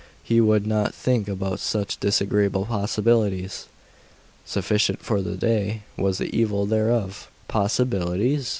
He 0.23 0.41
would 0.41 0.65
not 0.65 0.95
think 0.95 1.27
about 1.27 1.59
such 1.59 1.99
disagreeable 1.99 2.65
possibilities. 2.65 3.67
Sufficient 4.47 5.03
for 5.03 5.21
the 5.21 5.37
day 5.37 5.83
was 5.95 6.17
the 6.17 6.35
evil 6.35 6.65
thereof. 6.65 7.29
Possibilities? 7.47 8.49